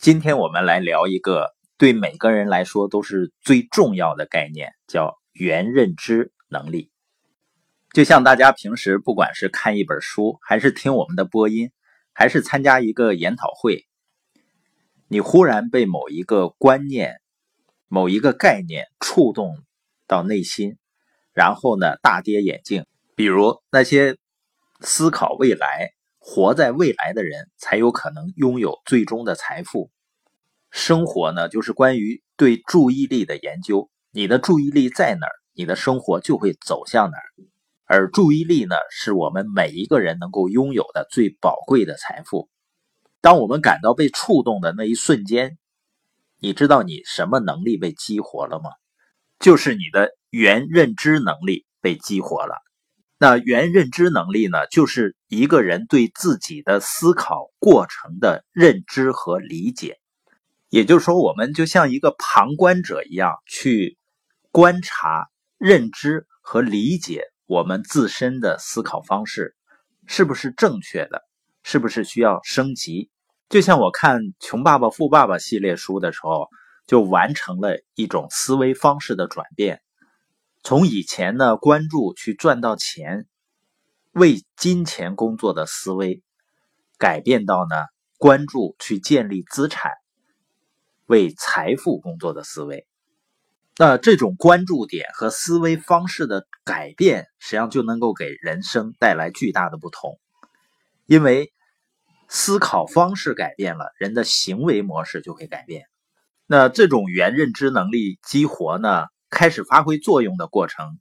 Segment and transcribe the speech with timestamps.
[0.00, 6.92] 今天我们来聊一个对每个人来说都是最重要的概念，叫原认知能力。
[7.92, 11.72] 就像大家平时不管是看一本书，还是听我们的播音，
[12.12, 13.88] 还是参加一个研讨会，
[15.08, 17.16] 你忽然被某一个观念、
[17.88, 19.56] 某一个概念触动
[20.06, 20.76] 到内心，
[21.32, 22.86] 然后呢大跌眼镜。
[23.16, 24.16] 比如那些
[24.80, 25.97] 思考未来。
[26.30, 29.90] 活在未来的人才有可能拥有最终的财富。
[30.70, 33.88] 生活呢，就是关于对注意力的研究。
[34.10, 37.24] 你的注意力在哪儿，你的生活就会走向哪儿。
[37.86, 42.50] 而注意力呢，是我们每一个人能够拥有的最宝贵的财富。
[43.22, 45.56] 当我们感到被触动的那一瞬间，
[46.38, 48.68] 你知道你什么能力被激活了吗？
[49.40, 52.67] 就是你的原认知能力被激活了。
[53.20, 59.98] 那原认知能力呢，就是一个人对自己的思考过程的认知和理解。
[60.68, 63.98] 也就是说，我们就像一个旁观者一样，去
[64.52, 69.56] 观察、认知和理解我们自身的思考方式
[70.06, 71.22] 是不是正确的，
[71.64, 73.10] 是不是需要升级。
[73.48, 76.48] 就像我看《穷爸爸富爸爸》系列书的时候，
[76.86, 79.80] 就完成了一种思维方式的转变。
[80.62, 83.26] 从以前呢关注去赚到钱，
[84.12, 86.22] 为金钱工作的思维，
[86.98, 87.76] 改变到呢
[88.18, 89.92] 关注去建立资产，
[91.06, 92.86] 为财富工作的思维。
[93.76, 100.18] 那这种关注点和思维方式的改变，实际上就能够给人生带来巨大的不同。
[101.06, 101.52] 因为
[102.28, 105.86] 思考方式改变了，人的行为模式就会改变。
[106.44, 109.04] 那这种原认知能力激活呢？
[109.30, 110.98] 开始发挥作用的过程，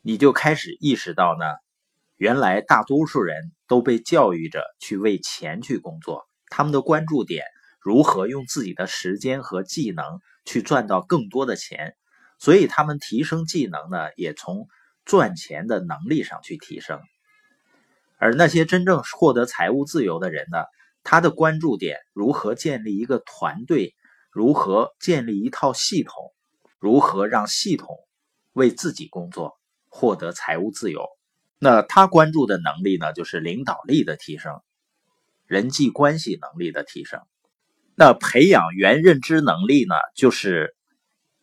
[0.00, 1.44] 你就开始意识到呢，
[2.16, 7.44] 原来大多数人都被教育着去为钱去工作，他们的关注点
[7.78, 11.94] 如何用自己的时间和技能去赚到更多的钱，
[12.38, 14.66] 所以他们提升技能呢，也从
[15.04, 17.00] 赚钱的能力上去提升。
[18.16, 20.64] 而那些真正获得财务自由的人呢，
[21.04, 23.94] 他的关注点如何建立一个团队，
[24.30, 26.32] 如何建立一套系统。
[26.82, 27.96] 如何让系统
[28.54, 29.56] 为自己工作，
[29.88, 31.06] 获得财务自由？
[31.60, 33.12] 那他关注的能力呢？
[33.12, 34.60] 就是领导力的提升，
[35.46, 37.20] 人际关系能力的提升。
[37.94, 39.94] 那培养原认知能力呢？
[40.16, 40.74] 就是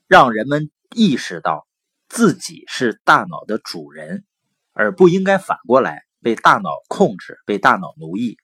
[0.08, 1.66] 让人们意识到
[2.10, 4.26] 自己是大脑的主人，
[4.74, 8.36] 而不应该反过来被大脑控制、被大脑奴役。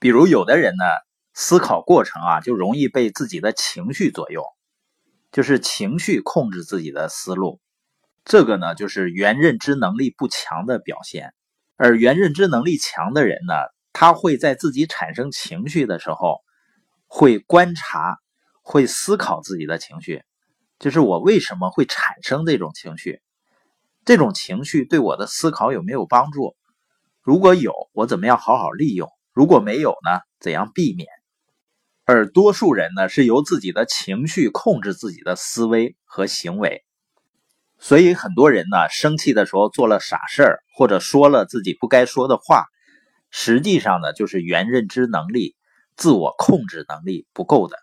[0.00, 0.84] 比如有的人呢，
[1.34, 4.42] 思考过程啊，就容易被自己的情绪左右。
[5.32, 7.60] 就是情绪控制自己的思路，
[8.24, 11.32] 这个呢就是原认知能力不强的表现。
[11.76, 13.54] 而原认知能力强的人呢，
[13.92, 16.40] 他会在自己产生情绪的时候，
[17.06, 18.18] 会观察、
[18.62, 20.22] 会思考自己的情绪，
[20.78, 23.22] 就是我为什么会产生这种情绪？
[24.04, 26.56] 这种情绪对我的思考有没有帮助？
[27.22, 29.08] 如果有，我怎么样好好利用？
[29.32, 31.08] 如果没有呢，怎样避免？
[32.10, 36.82] 而多数人呢，是由自己的情绪控制自己的思维和行为，
[37.78, 42.64] 所以很多人呢，生气的时候做了傻事儿，或者说了自己不该说的话，
[43.30, 45.54] 实际上呢，就是原认知能力、
[45.96, 47.76] 自我控制能力不够的。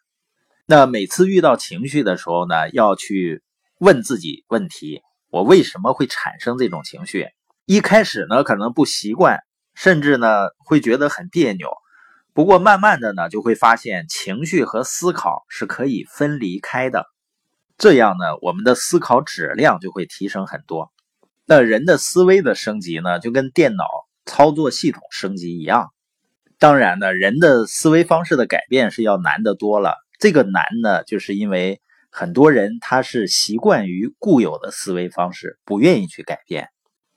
[0.66, 3.42] 那每次遇到情绪的时候呢，要去
[3.80, 7.30] 问自己问题：我为什么会产生这种情绪？
[7.66, 9.40] 一开始呢，可能不习惯，
[9.74, 10.28] 甚至呢，
[10.66, 11.70] 会觉得很别扭。
[12.38, 17.08] 不过慢慢的呢，就会发现情绪和思考是可以分离开的，
[17.80, 20.94] 这样呢，我们的思考质量就会提升很多。
[21.48, 23.84] 那人的思维的升级呢，就跟电脑
[24.28, 25.90] 操作系统升级一样。
[26.60, 29.96] 当然呢，人的思维方式的改变是要难得多了。
[30.20, 31.82] 这个难呢，就是因为
[32.12, 36.70] 很多人他是习惯于固有的思维方式，不愿意去改变。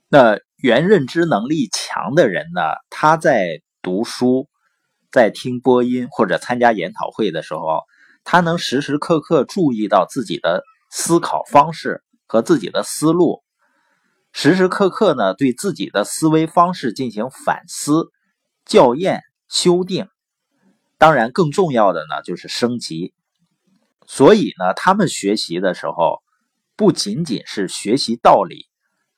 [0.08, 4.48] 那原认知能力强的人呢，他在读书。
[5.12, 7.82] 在听播音或者参加研讨会的时候，
[8.22, 13.42] 他能时时刻刻注意到自己的思考方式和自己的思路，
[14.32, 18.10] 时时刻刻呢对自己的思维方式进行反思、
[18.66, 20.08] 校验、修订。
[20.96, 23.14] 当然，更重要的呢就是升级。
[24.06, 26.20] 所以呢，他们学习的时候
[26.76, 28.66] 不仅仅是学习道理，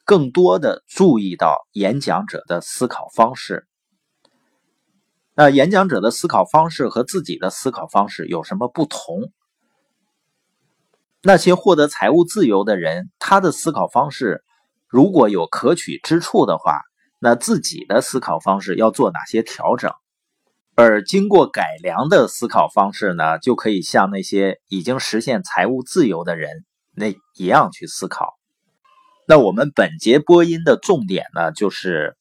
[0.04, 3.66] 更多的注意到演讲者的思考方式。
[5.34, 9.32] 那演讲者的思考方式和自己的思考方式有什么不同？
[11.22, 14.44] 那些获得财务自由的人，他的思考方式
[14.88, 16.80] 如果有可取之处的话，
[17.18, 19.90] 那自己的思考方式要做哪些调整？
[20.74, 26.64] 而经过改良的思考方式呢，就可以像那些已经实现财务自由的人
[26.94, 28.34] 那一样去思考。
[29.26, 32.16] 那我们本节播音的重点呢，就是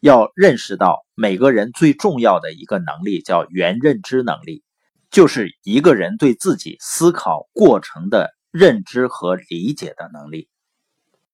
[0.00, 4.62] 要认识到每个人最重要的一个能力，叫原认知能力，
[5.10, 10.48] 就是一个人对自己思考过程的认知和理解的能力。